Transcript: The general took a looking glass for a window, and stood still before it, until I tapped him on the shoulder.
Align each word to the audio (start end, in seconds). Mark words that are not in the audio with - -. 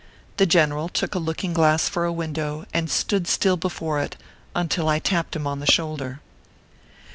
The 0.37 0.47
general 0.47 0.89
took 0.89 1.13
a 1.13 1.19
looking 1.19 1.53
glass 1.53 1.87
for 1.87 2.05
a 2.05 2.11
window, 2.11 2.65
and 2.73 2.89
stood 2.89 3.27
still 3.27 3.55
before 3.55 3.99
it, 3.99 4.15
until 4.55 4.89
I 4.89 4.97
tapped 4.97 5.35
him 5.35 5.45
on 5.45 5.59
the 5.59 5.69
shoulder. 5.71 6.21